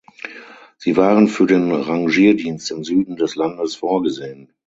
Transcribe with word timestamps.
Sie 0.79 0.97
waren 0.97 1.27
für 1.27 1.45
den 1.45 1.71
Rangierdienst 1.71 2.71
im 2.71 2.83
Süden 2.83 3.17
des 3.17 3.35
Landes 3.35 3.75
vorgesehen. 3.75 4.51